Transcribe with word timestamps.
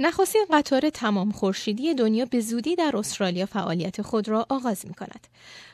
نخستین 0.00 0.46
قطار 0.52 0.90
تمام 0.90 1.30
خورشیدی 1.30 1.94
دنیا 1.94 2.24
به 2.24 2.40
زودی 2.40 2.76
در 2.76 2.96
استرالیا 2.96 3.46
فعالیت 3.46 4.02
خود 4.02 4.28
را 4.28 4.46
آغاز 4.48 4.86
می 4.86 4.94
کند. 4.94 5.26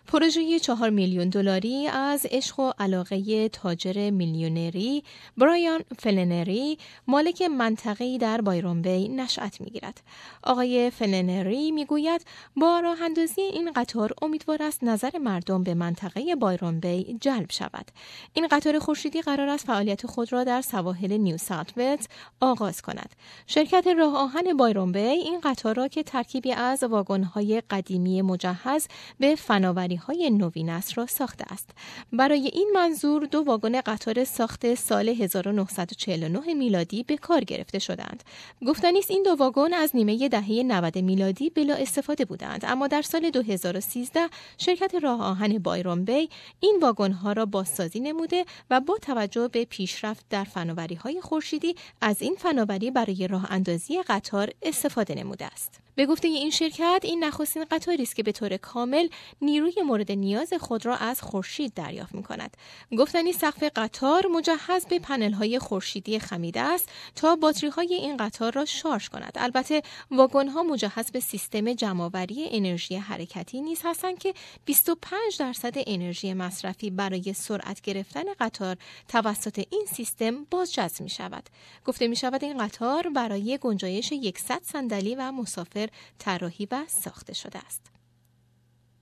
پروژه 0.06 0.58
چهار 0.58 0.90
میلیون 0.90 1.28
دلاری 1.28 1.86
از 1.86 2.26
عشق 2.30 2.60
و 2.60 2.72
علاقه 2.78 3.48
تاجر 3.48 4.10
میلیونری 4.10 5.04
برایان 5.36 5.80
فلنری 5.98 6.78
مالک 7.06 7.42
منطقه‌ای 7.42 8.18
در 8.18 8.40
بایرون 8.40 8.82
بی 8.82 9.08
نشأت 9.08 9.60
می‌گیرد. 9.60 10.00
آقای 10.42 10.90
فلنری 10.90 11.70
می‌گوید 11.70 12.26
با 12.56 12.80
راه 12.80 13.02
اندازی 13.02 13.40
این 13.40 13.72
قطار 13.72 14.12
امیدوار 14.22 14.62
است 14.62 14.84
نظر 14.84 15.18
مردم 15.18 15.62
به 15.62 15.74
منطقه 15.74 16.34
بایرون 16.34 16.80
بی 16.80 17.18
جلب 17.20 17.50
شود. 17.50 17.90
این 18.34 18.48
قطار 18.48 18.78
خورشیدی 18.78 19.22
قرار 19.22 19.48
است 19.48 19.66
فعالیت 19.66 20.06
خود 20.06 20.32
را 20.32 20.44
در 20.44 20.60
سواحل 20.60 21.12
نیو 21.12 21.36
ساوت 21.36 22.08
آغاز 22.40 22.82
کند. 22.82 23.14
شرکت 23.46 23.86
راه 23.86 24.13
آهن 24.14 24.56
بایرون 24.56 24.92
بی 24.92 24.98
این 24.98 25.40
قطار 25.40 25.74
را 25.74 25.88
که 25.88 26.02
ترکیبی 26.02 26.52
از 26.52 26.82
واگن‌های 26.82 27.62
قدیمی 27.70 28.22
مجهز 28.22 28.88
به 29.20 29.34
فناوری 29.34 29.96
های 29.96 30.30
نوین 30.30 30.80
را 30.96 31.06
ساخته 31.06 31.44
است. 31.52 31.70
برای 32.12 32.50
این 32.52 32.70
منظور 32.74 33.26
دو 33.26 33.42
واگن 33.46 33.80
قطار 33.80 34.24
ساخت 34.24 34.74
سال 34.74 35.08
1949 35.08 36.54
میلادی 36.54 37.02
به 37.02 37.16
کار 37.16 37.44
گرفته 37.44 37.78
شدند. 37.78 38.22
گفتنی 38.66 38.98
است 38.98 39.10
این 39.10 39.22
دو 39.22 39.36
واگن 39.38 39.72
از 39.74 39.90
نیمه 39.96 40.28
دهه 40.28 40.62
90 40.62 40.98
میلادی 40.98 41.50
بلا 41.50 41.74
استفاده 41.74 42.24
بودند 42.24 42.64
اما 42.64 42.86
در 42.86 43.02
سال 43.02 43.30
2013 43.30 44.28
شرکت 44.58 44.94
راه 44.94 45.22
آهن 45.22 45.58
بایرون 45.58 46.04
بی 46.04 46.28
این 46.60 46.78
واگن 46.82 47.12
ها 47.12 47.32
را 47.32 47.46
بازسازی 47.46 48.00
نموده 48.00 48.44
و 48.70 48.80
با 48.80 48.98
توجه 49.02 49.48
به 49.48 49.64
پیشرفت 49.64 50.24
در 50.30 50.44
فناوری 50.44 50.94
های 50.94 51.20
خورشیدی 51.20 51.74
از 52.00 52.22
این 52.22 52.34
فناوری 52.34 52.90
برای 52.90 53.28
راه 53.28 53.52
اندازی 53.52 54.02
قطار 54.08 54.50
استفاده 54.62 55.14
نموده 55.14 55.46
است. 55.46 55.80
به 55.96 56.06
گفته 56.06 56.28
این 56.28 56.50
شرکت 56.50 57.00
این 57.02 57.24
نخستین 57.24 57.64
قطاری 57.70 58.02
است 58.02 58.16
که 58.16 58.22
به 58.22 58.32
طور 58.32 58.56
کامل 58.56 59.08
نیروی 59.40 59.82
مورد 59.86 60.12
نیاز 60.12 60.52
خود 60.60 60.86
را 60.86 60.96
از 60.96 61.22
خورشید 61.22 61.74
دریافت 61.74 62.14
می 62.14 62.22
کند. 62.22 62.56
گفتنی 62.98 63.32
سقف 63.32 63.62
قطار 63.76 64.26
مجهز 64.26 64.86
به 64.86 64.98
پنل 64.98 65.32
های 65.32 65.58
خورشیدی 65.58 66.18
خمیده 66.18 66.60
است 66.60 66.88
تا 67.14 67.36
باتری 67.36 67.70
های 67.70 67.94
این 67.94 68.16
قطار 68.16 68.52
را 68.52 68.64
شارژ 68.64 69.08
کند. 69.08 69.32
البته 69.36 69.82
واگن 70.10 70.48
ها 70.48 70.62
مجهز 70.62 71.10
به 71.10 71.20
سیستم 71.20 71.72
جمعآوری 71.72 72.48
انرژی 72.50 72.96
حرکتی 72.96 73.60
نیز 73.60 73.80
هستند 73.84 74.18
که 74.18 74.34
25 74.64 75.38
درصد 75.38 75.74
انرژی 75.86 76.34
مصرفی 76.34 76.90
برای 76.90 77.32
سرعت 77.32 77.80
گرفتن 77.80 78.24
قطار 78.40 78.76
توسط 79.08 79.66
این 79.70 79.86
سیستم 79.94 80.44
بازجذب 80.44 81.02
می 81.02 81.10
شود. 81.10 81.48
گفته 81.84 82.06
می 82.06 82.16
شود 82.16 82.44
این 82.44 82.58
قطار 82.66 83.08
برای 83.08 83.58
گنجایش 83.62 84.14
100 84.36 84.60
صندلی 84.62 85.14
و 85.14 85.32
مسافر 85.32 85.83
طراحی 86.18 86.68
و 86.70 86.84
ساخته 86.88 87.34
شده 87.34 87.58
است. 87.58 87.82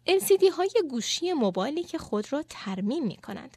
LCD 0.09 0.45
های 0.57 0.71
گوشی 0.91 1.33
موبایلی 1.33 1.85
که 1.85 1.99
خود 1.99 2.33
را 2.33 2.45
ترمیم 2.49 3.07
می 3.07 3.17
کنند. 3.17 3.57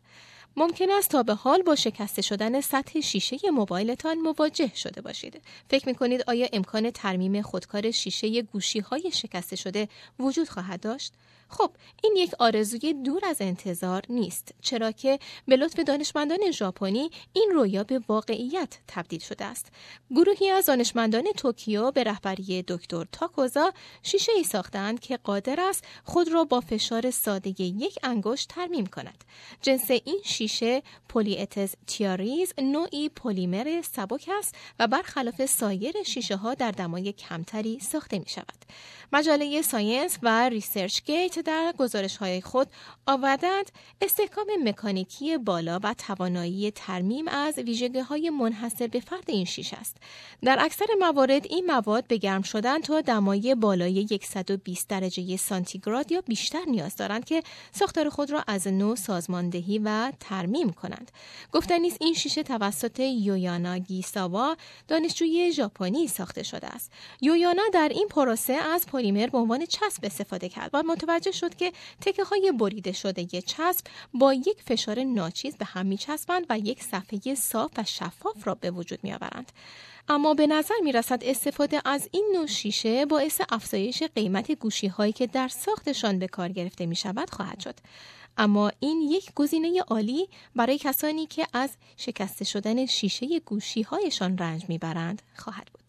ممکن 0.57 0.91
است 0.91 1.09
تا 1.09 1.23
به 1.23 1.33
حال 1.33 1.61
با 1.61 1.75
شکسته 1.75 2.21
شدن 2.21 2.61
سطح 2.61 2.99
شیشه 2.99 3.37
موبایلتان 3.51 4.17
مواجه 4.17 4.71
شده 4.75 5.01
باشید. 5.01 5.41
فکر 5.69 5.87
می 5.87 5.95
کنید 5.95 6.23
آیا 6.27 6.47
امکان 6.53 6.91
ترمیم 6.91 7.41
خودکار 7.41 7.91
شیشه 7.91 8.41
گوشی 8.41 8.79
های 8.79 9.11
شکسته 9.11 9.55
شده 9.55 9.87
وجود 10.19 10.49
خواهد 10.49 10.79
داشت؟ 10.79 11.13
خب 11.49 11.71
این 12.03 12.13
یک 12.17 12.33
آرزوی 12.39 12.93
دور 12.93 13.25
از 13.25 13.37
انتظار 13.41 14.03
نیست 14.09 14.51
چرا 14.61 14.91
که 14.91 15.19
به 15.47 15.55
لطف 15.55 15.79
دانشمندان 15.79 16.51
ژاپنی 16.51 17.09
این 17.33 17.51
رویا 17.53 17.83
به 17.83 18.01
واقعیت 18.07 18.77
تبدیل 18.87 19.19
شده 19.19 19.45
است 19.45 19.71
گروهی 20.11 20.49
از 20.49 20.65
دانشمندان 20.65 21.23
توکیو 21.37 21.91
به 21.91 22.03
رهبری 22.03 22.63
دکتر 22.67 23.05
تاکوزو 23.11 23.73
شیشه 24.03 24.31
ای 24.31 24.43
ساختند 24.43 24.99
که 24.99 25.17
قادر 25.17 25.59
است 25.59 25.83
خود 26.03 26.33
را 26.33 26.43
با 26.43 26.59
فشار 26.61 27.11
ساده 27.11 27.61
یک 27.61 27.95
انگشت 28.03 28.49
ترمیم 28.49 28.85
کند 28.85 29.23
جنس 29.61 29.91
این 29.91 30.21
شیشه 30.23 30.44
polyether 31.09 31.75
thioureas 31.87 32.53
نوعی 32.57 33.09
پلیمر 33.09 33.81
سبک 33.81 34.29
است 34.39 34.55
و 34.79 34.87
برخلاف 34.87 35.45
سایر 35.45 36.03
شیشه 36.05 36.35
ها 36.35 36.53
در 36.53 36.71
دمای 36.71 37.11
کمتری 37.11 37.79
ساخته 37.79 38.19
می 38.19 38.29
شود 38.29 38.65
مجله 39.13 39.61
Science 39.61 40.17
و 40.23 40.49
ResearchGate 40.49 41.39
در 41.39 41.73
گزارش 41.77 42.17
های 42.17 42.41
خود 42.41 42.67
آوردند 43.07 43.71
استحکام 44.01 44.45
مکانیکی 44.63 45.37
بالا 45.37 45.79
و 45.83 45.93
توانایی 45.93 46.71
ترمیم 46.71 47.27
از 47.27 47.59
ویژگی 47.59 47.99
های 47.99 48.29
منحصر 48.29 48.87
به 48.87 48.99
فرد 48.99 49.23
این 49.27 49.45
شیشه 49.45 49.73
است. 49.73 49.97
در 50.43 50.57
اکثر 50.59 50.85
موارد 50.99 51.45
این 51.45 51.65
مواد 51.65 52.07
به 52.07 52.17
گرم 52.17 52.41
شدن 52.41 52.81
تا 52.81 53.01
دمای 53.01 53.55
بالای 53.55 54.19
120 54.23 54.89
درجه 54.89 55.37
سانتیگراد 55.37 56.11
یا 56.11 56.21
بیشتر 56.21 56.65
نیاز 56.67 56.95
دارند 56.95 57.25
که 57.25 57.43
ساختار 57.71 58.09
خود 58.09 58.31
را 58.31 58.43
از 58.47 58.67
نو 58.67 58.95
سازماندهی 58.95 59.79
و 59.79 60.11
ترمیم 60.35 60.71
کنند. 60.71 61.11
گفتنی 61.51 61.77
است 61.77 61.97
این 62.01 62.13
شیشه 62.13 62.43
توسط 62.43 62.99
یو 62.99 63.77
یاناگیساوا 63.77 64.57
دانشجوی 64.87 65.51
ژاپنی 65.51 66.07
ساخته 66.07 66.43
شده 66.43 66.67
است. 66.67 66.91
یویانا 67.21 67.63
در 67.73 67.89
این 67.89 68.07
پروسه 68.07 68.53
از 68.53 68.85
پلیمر 68.85 69.27
به 69.27 69.37
عنوان 69.37 69.65
چسب 69.65 70.05
استفاده 70.05 70.49
کرد 70.49 70.69
و 70.73 70.83
متوجه 70.83 71.31
شد 71.31 71.55
که 71.55 71.71
تکه 72.01 72.23
های 72.23 72.53
بریده 72.59 72.91
شده 72.91 73.25
چسب 73.25 73.85
با 74.13 74.33
یک 74.33 74.61
فشار 74.65 75.03
ناچیز 75.03 75.57
به 75.57 75.65
هم 75.65 75.85
میچسبند 75.85 76.45
و 76.49 76.59
یک 76.59 76.83
صفحه 76.83 77.35
صاف 77.35 77.71
و 77.77 77.83
شفاف 77.83 78.47
را 78.47 78.55
به 78.55 78.71
وجود 78.71 78.99
میآورند. 79.03 79.51
اما 80.09 80.33
به 80.33 80.47
نظر 80.47 80.75
می 80.83 80.91
رسد 80.91 81.23
استفاده 81.23 81.81
از 81.85 82.09
این 82.11 82.31
نوع 82.35 82.47
شیشه 82.47 83.05
باعث 83.05 83.41
افزایش 83.49 84.03
قیمت 84.03 84.51
گوشی 84.51 84.87
هایی 84.87 85.13
که 85.13 85.27
در 85.27 85.47
ساختشان 85.47 86.19
به 86.19 86.27
کار 86.27 86.49
گرفته 86.49 86.85
می 86.85 86.95
شود 86.95 87.29
خواهد 87.29 87.59
شد. 87.59 87.75
اما 88.37 88.71
این 88.79 89.01
یک 89.01 89.33
گزینه 89.35 89.81
عالی 89.81 90.27
برای 90.55 90.77
کسانی 90.77 91.25
که 91.25 91.47
از 91.53 91.77
شکسته 91.97 92.45
شدن 92.45 92.85
شیشه 92.85 93.39
گوشی 93.39 93.81
هایشان 93.81 94.37
رنج 94.37 94.65
می‌برند 94.69 95.21
خواهد 95.35 95.67
بود. 95.73 95.83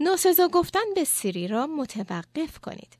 ناسزا 0.00 0.48
گفتن 0.48 0.94
به 0.94 1.04
سیری 1.04 1.48
را 1.48 1.66
متوقف 1.66 2.58
کنید. 2.58 2.96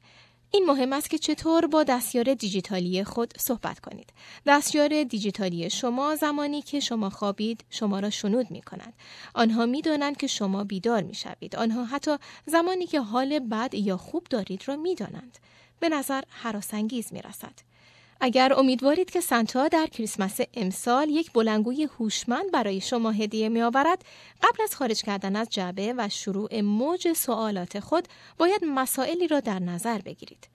این 0.50 0.64
مهم 0.66 0.92
است 0.92 1.10
که 1.10 1.18
چطور 1.18 1.66
با 1.66 1.82
دستیار 1.82 2.34
دیجیتالی 2.34 3.04
خود 3.04 3.34
صحبت 3.38 3.80
کنید. 3.80 4.12
دستیار 4.46 5.04
دیجیتالی 5.04 5.70
شما 5.70 6.16
زمانی 6.16 6.62
که 6.62 6.80
شما 6.80 7.10
خوابید 7.10 7.64
شما 7.70 8.00
را 8.00 8.10
شنود 8.10 8.50
می 8.50 8.62
کنند. 8.62 8.92
آنها 9.34 9.66
می 9.66 9.82
دانند 9.82 10.16
که 10.16 10.26
شما 10.26 10.64
بیدار 10.64 11.02
می 11.02 11.14
شوید. 11.14 11.56
آنها 11.56 11.84
حتی 11.84 12.16
زمانی 12.46 12.86
که 12.86 13.00
حال 13.00 13.38
بد 13.38 13.74
یا 13.74 13.96
خوب 13.96 14.26
دارید 14.30 14.68
را 14.68 14.76
می 14.76 14.94
دانند. 14.94 15.38
به 15.80 15.88
نظر 15.88 16.22
حراسنگیز 16.28 17.12
می 17.12 17.22
رسد. 17.22 17.75
اگر 18.20 18.52
امیدوارید 18.52 19.10
که 19.10 19.20
سنتا 19.20 19.68
در 19.68 19.86
کریسمس 19.86 20.40
امسال 20.54 21.08
یک 21.08 21.32
بلنگوی 21.32 21.88
هوشمند 21.98 22.50
برای 22.52 22.80
شما 22.80 23.10
هدیه 23.10 23.48
می 23.48 23.62
آورد، 23.62 24.04
قبل 24.42 24.62
از 24.62 24.76
خارج 24.76 25.02
کردن 25.02 25.36
از 25.36 25.48
جعبه 25.50 25.94
و 25.96 26.08
شروع 26.08 26.60
موج 26.60 27.12
سوالات 27.12 27.80
خود 27.80 28.08
باید 28.38 28.64
مسائلی 28.64 29.28
را 29.28 29.40
در 29.40 29.58
نظر 29.58 29.98
بگیرید. 29.98 30.48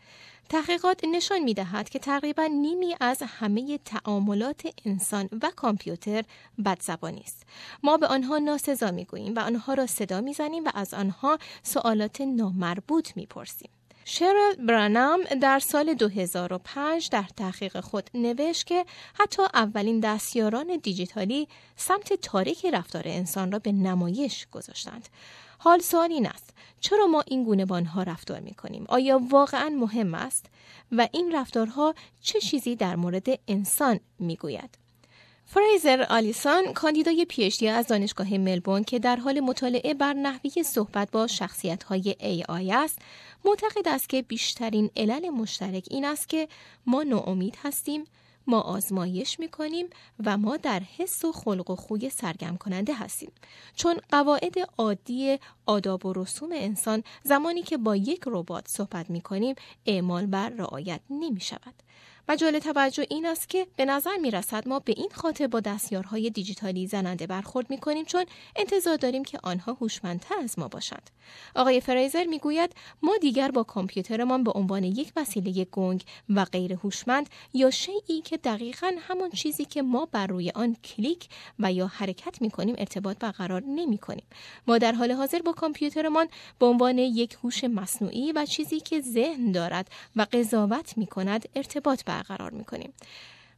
تحقیقات 0.50 1.04
نشان 1.04 1.40
می 1.40 1.54
دهد 1.54 1.90
که 1.90 2.00
تقریبا 2.00 2.46
نیمی 2.46 2.96
از 3.00 3.24
همه 3.28 3.78
تعاملات 3.78 4.62
انسان 4.86 5.30
و 5.42 5.52
کامپیوتر 5.56 6.24
بدزبانی 6.66 7.22
است. 7.22 7.44
ما 7.84 7.98
به 7.98 8.08
آنها 8.08 8.38
ناسزا 8.38 8.92
می 8.92 9.06
گوییم 9.06 9.36
و 9.36 9.40
آنها 9.40 9.74
را 9.74 9.88
صدا 9.88 10.22
می 10.22 10.34
زنیم 10.34 10.64
و 10.66 10.72
از 10.74 10.94
آنها 10.94 11.38
سوالات 11.64 12.22
نامربوط 12.22 13.18
می 13.18 13.26
پرسیم. 13.26 13.70
شرل 14.06 14.56
برانام 14.68 15.24
در 15.24 15.60
سال 15.60 15.94
2005 15.94 17.10
در 17.10 17.26
تحقیق 17.38 17.80
خود 17.80 18.10
نوشت 18.14 18.66
که 18.66 18.86
حتی 19.14 19.42
اولین 19.54 20.00
دستیاران 20.00 20.80
دیجیتالی 20.84 21.48
سمت 21.76 22.14
تاریک 22.14 22.66
رفتار 22.66 23.04
انسان 23.06 23.52
را 23.52 23.60
به 23.60 23.72
نمایش 23.72 24.48
گذاشتند. 24.52 25.10
حال 25.58 25.80
سوال 25.80 26.12
این 26.12 26.28
است 26.28 26.54
چرا 26.80 27.08
ما 27.08 27.24
این 27.28 27.44
گونه 27.44 27.66
با 27.66 27.76
آنها 27.76 28.04
رفتار 28.04 28.40
می 28.40 28.54
کنیم؟ 28.54 28.86
آیا 28.90 29.22
واقعا 29.30 29.70
مهم 29.70 30.14
است؟ 30.14 30.46
و 30.92 31.08
این 31.12 31.36
رفتارها 31.36 31.96
چه 32.22 32.40
چیزی 32.40 32.76
در 32.76 32.96
مورد 32.96 33.28
انسان 33.48 34.00
می 34.20 34.36
گوید؟ 34.36 34.82
فریزر 35.54 36.06
آلیسان 36.10 36.74
کاندیدای 36.74 37.26
پیشتی 37.26 37.68
از 37.68 37.88
دانشگاه 37.88 38.38
ملبورن 38.38 38.84
که 38.84 39.00
در 39.00 39.16
حال 39.16 39.40
مطالعه 39.40 39.94
بر 39.94 40.14
نحوی 40.14 40.64
صحبت 40.64 41.12
با 41.12 41.28
شخصیت 41.28 41.84
های 41.84 42.16
AI 42.20 42.72
است 42.74 43.00
معتقد 43.46 43.88
است 43.88 44.10
که 44.10 44.22
بیشترین 44.22 44.90
علل 44.98 45.30
مشترک 45.30 45.88
این 45.92 46.06
است 46.06 46.30
که 46.30 46.48
ما 46.86 47.04
ناامید 47.04 47.58
هستیم 47.64 48.04
ما 48.48 48.62
آزمایش 48.62 49.40
می 49.40 49.50
کنیم 49.50 49.88
و 50.26 50.38
ما 50.38 50.58
در 50.58 50.80
حس 50.98 51.26
و 51.26 51.32
خلق 51.32 51.70
و 51.70 51.76
خوی 51.76 52.10
سرگم 52.10 52.58
کننده 52.58 52.94
هستیم. 52.94 53.32
چون 53.76 54.00
قواعد 54.10 54.56
عادی 54.78 55.40
آداب 55.66 56.06
و 56.06 56.14
رسوم 56.14 56.50
انسان 56.54 57.04
زمانی 57.24 57.64
که 57.64 57.78
با 57.78 57.96
یک 57.96 58.22
ربات 58.26 58.68
صحبت 58.68 59.10
می 59.10 59.22
کنیم 59.22 59.56
اعمال 59.86 60.26
بر 60.26 60.50
رعایت 60.50 61.02
نمی 61.10 61.42
شود 61.42 61.74
جالب 62.36 62.60
توجه 62.60 63.06
این 63.10 63.26
است 63.26 63.50
که 63.50 63.68
به 63.76 63.86
نظر 63.86 64.18
می 64.18 64.32
رسد 64.32 64.68
ما 64.68 64.80
به 64.80 64.94
این 64.98 65.10
خاطر 65.14 65.48
با 65.48 65.60
دستیارهای 65.60 66.30
دیجیتالی 66.30 66.88
زننده 66.88 67.28
برخورد 67.28 67.70
می 67.70 67.78
کنیم 67.78 68.06
چون 68.06 68.26
انتظار 68.56 68.98
داریم 68.98 69.24
که 69.24 69.40
آنها 69.44 69.74
هوشمندتر 69.74 70.36
از 70.44 70.60
ما 70.60 70.68
باشند. 70.68 71.10
آقای 71.56 71.82
فریزر 71.82 72.26
می 72.26 72.40
گوید 72.40 72.76
ما 73.04 73.18
دیگر 73.22 73.52
با 73.52 73.64
کامپیوترمان 73.64 74.44
به 74.44 74.52
عنوان 74.52 74.84
یک 74.84 75.12
وسیله 75.16 75.66
گنگ 75.66 76.04
و 76.30 76.46
غیر 76.46 76.74
هوشمند 76.74 77.30
یا 77.54 77.70
شیعی 77.70 78.22
که 78.22 78.38
دقیقا 78.38 78.92
همان 79.00 79.30
چیزی 79.30 79.66
که 79.66 79.82
ما 79.82 80.08
بر 80.12 80.28
روی 80.28 80.52
آن 80.56 80.76
کلیک 80.84 81.30
و 81.60 81.72
یا 81.74 81.88
حرکت 81.88 82.42
می 82.42 82.52
کنیم 82.52 82.76
ارتباط 82.78 83.18
برقرار 83.20 83.64
نمی 83.68 83.98
کنیم. 83.98 84.26
ما 84.68 84.78
در 84.78 84.92
حال 84.92 85.12
حاضر 85.12 85.40
با 85.40 85.52
کامپیوترمان 85.52 86.28
به 86.60 86.66
عنوان 86.66 86.98
یک 86.98 87.38
هوش 87.44 87.64
مصنوعی 87.64 88.32
و 88.32 88.46
چیزی 88.46 88.80
که 88.80 89.02
ذهن 89.02 89.52
دارد 89.52 89.92
و 90.16 90.26
قضاوت 90.34 90.98
می 90.98 91.08
کند 91.08 91.50
ارتباط 91.56 92.04
برقرار 92.06 92.21
می 92.52 92.66
کنیم. 92.66 92.94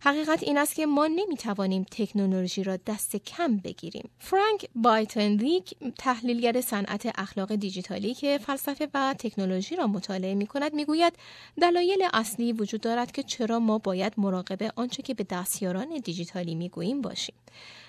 حقیقت 0.06 0.44
این 0.44 0.58
است 0.58 0.76
که 0.76 0.86
ما 0.86 1.08
نمی 1.08 1.38
توانیم 1.38 1.86
تکنولوژی 1.92 2.64
را 2.64 2.78
دست 2.78 3.16
کم 3.16 3.58
بگیریم. 3.58 4.10
فرانک 4.20 4.70
بایتنویک 4.76 5.76
تحلیلگر 5.98 6.62
صنعت 6.62 7.12
اخلاق 7.16 7.56
دیجیتالی 7.56 8.14
که 8.14 8.38
فلسفه 8.38 8.88
و 8.94 9.16
تکنولوژی 9.20 9.76
را 9.76 9.88
مطالعه 9.88 10.36
می 10.36 10.48
کند 10.48 10.74
می 10.74 10.86
گوید 10.86 11.14
دلایل 11.62 12.08
اصلی 12.14 12.54
وجود 12.54 12.82
دارد 12.82 13.12
که 13.12 13.24
چرا 13.24 13.60
ما 13.60 13.78
باید 13.78 14.14
مراقب 14.18 14.72
آنچه 14.76 15.04
که 15.04 15.14
به 15.14 15.24
دستیاران 15.30 16.00
دیجیتالی 16.04 16.56
می 16.56 16.70
گوییم 16.70 17.02
باشیم. 17.02 17.36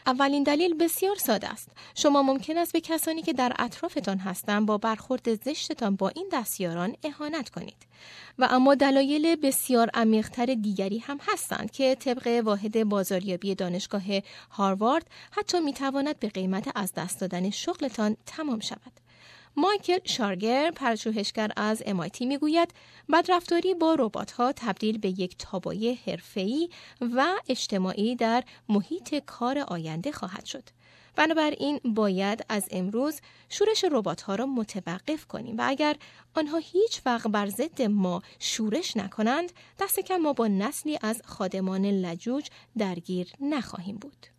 اولین 0.07 0.43
دلیل 0.43 0.75
بسیار 0.75 1.17
ساده 1.17 1.49
است. 1.49 1.69
شما 1.95 2.23
ممکن 2.23 2.59
است 2.59 2.73
به 2.73 2.81
کسانی 2.81 3.23
که 3.23 3.33
در 3.33 3.53
اطرافتان 3.59 4.19
هستند 4.19 4.67
با 4.67 4.79
برخورد 4.79 5.45
زشتتان 5.45 5.97
با 5.97 6.09
این 6.09 6.29
دستیاران 6.33 6.97
اهانت 7.05 7.49
کنید. 7.49 7.87
و 8.39 8.49
اما 8.51 8.75
دلایل 8.75 9.37
بسیار 9.37 9.91
عمیقتر 9.95 10.47
دیگری 10.47 10.99
هم 10.99 11.19
هستند 11.27 11.71
که 11.71 11.95
طبق 11.95 12.43
واحد 12.45 12.85
بازاریابی 12.85 13.55
دانشگاه 13.55 14.03
هاروارد 14.51 15.11
حتی 15.31 15.61
می 15.61 15.73
تواند 15.73 16.19
به 16.19 16.29
قیمت 16.29 16.69
از 16.75 16.93
دست 16.93 17.21
دادن 17.21 17.51
شغلتان 17.51 18.17
تمام 18.27 18.61
شود. 18.61 19.04
مایکل 19.57 19.99
شارگر 20.05 20.71
پژوهشگر 20.77 21.53
از 21.57 21.83
MIT 21.83 22.21
می‌گوید 22.21 22.75
بدرفتاری 23.13 23.75
با 23.75 23.95
ربات 23.99 24.31
ها 24.31 24.53
تبدیل 24.53 24.99
به 24.99 25.09
یک 25.09 25.37
تابای 25.39 25.99
حرفه‌ای 26.07 26.69
و 27.01 27.27
اجتماعی 27.49 28.17
در 28.17 28.45
محیط 28.69 29.15
کار 29.15 29.59
آینده 29.59 30.13
خواهد 30.13 30.45
شد. 30.45 30.63
بنابراین 31.17 31.81
باید 31.85 32.45
از 32.49 32.69
امروز 32.71 33.21
شورش 33.49 33.85
ربات 33.93 34.23
ها 34.23 34.35
را 34.35 34.47
متوقف 34.47 35.27
کنیم 35.27 35.59
و 35.59 35.63
اگر 35.65 35.97
آنها 36.35 36.59
هیچ 36.59 37.01
وقت 37.07 37.29
بر 37.29 37.47
ضد 37.47 37.83
ما 37.83 38.23
شورش 38.39 38.97
نکنند 38.97 39.53
دست 39.81 40.01
کم 40.01 40.17
ما 40.17 40.33
با 40.33 40.49
نسلی 40.49 40.99
از 41.03 41.23
خادمان 41.25 41.87
لجوج 41.87 42.49
درگیر 42.79 43.29
نخواهیم 43.41 43.97
بود. 43.97 44.34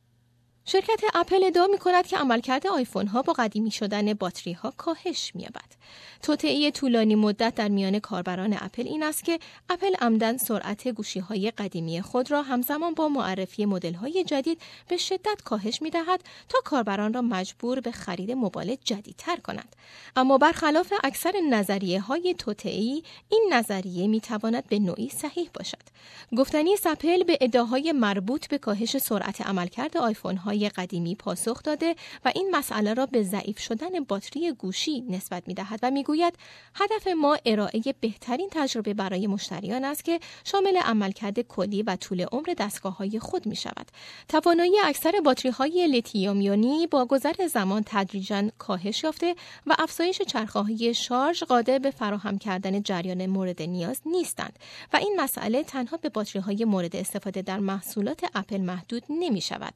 شرکت 0.68 1.02
اپل 1.14 1.44
ادعا 1.44 1.68
می 1.68 1.78
کند 1.78 2.08
که 2.08 2.18
عملکرد 2.18 2.68
آیفون 2.68 3.08
ها 3.08 3.22
با 3.22 3.34
قدیمی 3.34 3.72
شدن 3.72 4.14
باتری 4.14 4.54
ها 4.54 4.74
کاهش 4.78 5.32
می 5.36 5.42
یابد. 5.42 5.76
توطئه 6.22 6.72
طولانی 6.72 7.16
مدت 7.16 7.56
در 7.56 7.68
میان 7.68 8.00
کاربران 8.00 8.58
اپل 8.62 8.88
این 8.88 9.04
است 9.04 9.24
که 9.24 9.40
اپل 9.70 9.96
عمدن 9.96 10.38
سرعت 10.38 10.88
گوشی 10.88 11.20
های 11.20 11.52
قدیمی 11.52 12.02
خود 12.02 12.32
را 12.32 12.42
همزمان 12.42 12.94
با 12.94 13.08
معرفی 13.10 13.66
مدل 13.66 13.94
های 13.94 14.24
جدید 14.24 14.62
به 14.88 14.98
شدت 14.98 15.42
کاهش 15.46 15.82
می 15.82 15.90
دهد 15.90 16.24
تا 16.50 16.60
کاربران 16.66 17.14
را 17.14 17.22
مجبور 17.22 17.80
به 17.80 17.92
خرید 17.92 18.32
موبایل 18.32 18.78
جدیدتر 18.84 19.36
کند. 19.36 19.76
اما 20.16 20.38
برخلاف 20.38 20.94
اکثر 21.04 21.34
نظریه 21.50 22.00
های 22.00 22.36
توطئه 22.38 23.02
این 23.30 23.50
نظریه 23.52 24.08
می 24.08 24.22
تواند 24.22 24.68
به 24.68 24.80
نوعی 24.80 25.10
صحیح 25.10 25.50
باشد. 25.54 25.96
گفتنی 26.38 26.76
اپل 26.86 27.24
به 27.24 27.38
ادعاهای 27.42 27.92
مربوط 27.92 28.48
به 28.48 28.58
کاهش 28.58 28.98
سرعت 28.98 29.42
عملکرد 29.42 29.98
آیفون 29.98 30.38
های 30.38 30.55
قدیمی 30.64 31.16
پاسخ 31.16 31.64
داده 31.64 31.96
و 32.26 32.32
این 32.36 32.50
مسئله 32.54 32.94
را 32.94 33.06
به 33.06 33.24
ضعیف 33.24 33.60
شدن 33.60 34.04
باتری 34.08 34.52
گوشی 34.52 35.02
نسبت 35.02 35.48
می 35.48 35.54
دهد 35.54 35.80
و 35.84 35.92
می 35.92 36.04
گوید 36.04 36.34
هدف 36.76 37.08
ما 37.08 37.38
ارائه 37.46 37.82
بهترین 38.02 38.50
تجربه 38.52 38.94
برای 38.94 39.28
مشتریان 39.28 39.86
است 39.86 40.06
که 40.06 40.20
شامل 40.44 40.78
عملکرد 40.78 41.40
کلی 41.40 41.84
و 41.84 41.96
طول 41.96 42.26
عمر 42.32 42.56
دستگاه 42.58 42.98
های 42.98 43.20
خود 43.20 43.46
می 43.46 43.56
شود. 43.56 43.88
توانایی 44.28 44.80
اکثر 44.84 45.12
باتری 45.26 45.52
های 45.52 45.88
لیتیوم 45.88 46.86
با 46.86 47.06
گذر 47.06 47.48
زمان 47.48 47.84
تدریجا 47.86 48.50
کاهش 48.58 49.04
یافته 49.04 49.36
و 49.68 49.76
افزایش 49.80 50.22
چرخه 50.22 50.60
های 50.60 50.94
شارژ 50.94 51.44
قادر 51.44 51.80
به 51.80 51.92
فراهم 51.92 52.38
کردن 52.38 52.82
جریان 52.82 53.26
مورد 53.26 53.62
نیاز 53.62 54.02
نیستند 54.06 54.60
و 54.94 54.98
این 54.98 55.16
مسئله 55.20 55.64
تنها 55.64 55.98
به 55.98 56.10
باتری 56.10 56.42
های 56.42 56.66
مورد 56.66 56.96
استفاده 56.96 57.42
در 57.42 57.60
محصولات 57.60 58.26
اپل 58.36 58.62
محدود 58.62 59.04
نمی 59.10 59.42
شود. 59.42 59.74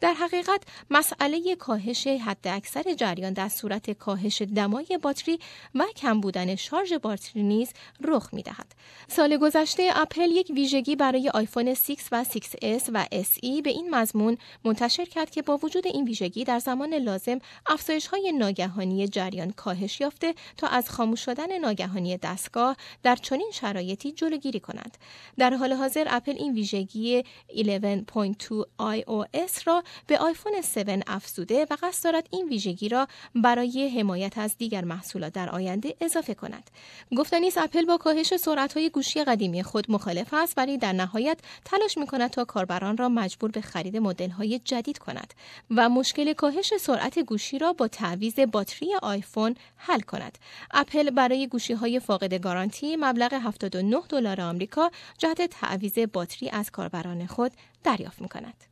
در 0.00 0.12
حقیقت 0.22 0.62
مسئله 0.90 1.56
کاهش 1.56 2.06
حد 2.06 2.48
اکثر 2.48 2.94
جریان 2.94 3.32
در 3.32 3.48
صورت 3.48 3.90
کاهش 3.90 4.42
دمای 4.42 4.98
باتری 5.02 5.38
و 5.74 5.84
کم 5.96 6.20
بودن 6.20 6.56
شارژ 6.56 6.92
باتری 6.92 7.42
نیز 7.42 7.72
رخ 8.00 8.34
می 8.34 8.42
دهد. 8.42 8.74
سال 9.08 9.36
گذشته 9.36 9.90
اپل 9.94 10.30
یک 10.30 10.52
ویژگی 10.54 10.96
برای 10.96 11.28
آیفون 11.28 11.74
6 11.74 11.96
و 12.12 12.24
6S 12.24 12.90
و 12.92 13.04
SE 13.04 13.62
به 13.64 13.70
این 13.70 13.94
مضمون 13.94 14.38
منتشر 14.64 15.04
کرد 15.04 15.30
که 15.30 15.42
با 15.42 15.56
وجود 15.62 15.86
این 15.86 16.04
ویژگی 16.04 16.44
در 16.44 16.58
زمان 16.58 16.94
لازم 16.94 17.38
افزایش 17.66 18.06
های 18.06 18.32
ناگهانی 18.32 19.08
جریان 19.08 19.50
کاهش 19.50 20.00
یافته 20.00 20.34
تا 20.56 20.66
از 20.66 20.90
خاموش 20.90 21.24
شدن 21.24 21.58
ناگهانی 21.58 22.16
دستگاه 22.16 22.76
در 23.02 23.16
چنین 23.16 23.50
شرایطی 23.52 24.12
جلوگیری 24.12 24.60
کنند. 24.60 24.98
در 25.38 25.54
حال 25.54 25.72
حاضر 25.72 26.06
اپل 26.10 26.32
این 26.32 26.54
ویژگی 26.54 27.22
11.2 27.22 28.64
iOS 28.80 29.62
را 29.66 29.82
به 30.12 30.18
آیفون 30.18 30.52
7 30.54 31.02
افزوده 31.06 31.66
و 31.70 31.76
قصد 31.82 32.04
دارد 32.04 32.28
این 32.30 32.48
ویژگی 32.48 32.88
را 32.88 33.08
برای 33.34 33.88
حمایت 33.88 34.38
از 34.38 34.56
دیگر 34.58 34.84
محصولات 34.84 35.32
در 35.32 35.50
آینده 35.50 35.96
اضافه 36.00 36.34
کند. 36.34 36.70
گفتنی 37.16 37.48
است 37.48 37.58
اپل 37.58 37.84
با 37.84 37.96
کاهش 37.96 38.32
های 38.74 38.90
گوشی 38.90 39.24
قدیمی 39.24 39.62
خود 39.62 39.90
مخالف 39.90 40.34
است 40.34 40.58
ولی 40.58 40.78
در 40.78 40.92
نهایت 40.92 41.38
تلاش 41.64 41.98
می 41.98 42.06
کند 42.06 42.30
تا 42.30 42.44
کاربران 42.44 42.96
را 42.96 43.08
مجبور 43.08 43.50
به 43.50 43.60
خرید 43.60 43.96
های 44.38 44.58
جدید 44.58 44.98
کند 44.98 45.34
و 45.70 45.88
مشکل 45.88 46.32
کاهش 46.32 46.72
سرعت 46.80 47.18
گوشی 47.18 47.58
را 47.58 47.72
با 47.72 47.88
تعویض 47.88 48.38
باتری 48.38 48.94
آیفون 49.02 49.54
حل 49.76 50.00
کند. 50.00 50.38
اپل 50.70 51.10
برای 51.10 51.46
گوشی 51.46 51.72
های 51.72 52.00
فاقد 52.00 52.34
گارانتی 52.34 52.96
مبلغ 52.96 53.34
79 53.34 54.02
دلار 54.08 54.40
آمریکا 54.40 54.90
جهت 55.18 55.42
تعویض 55.42 55.98
باتری 55.98 56.50
از 56.50 56.70
کاربران 56.70 57.26
خود 57.26 57.52
دریافت 57.84 58.20
می 58.22 58.28
کند. 58.28 58.71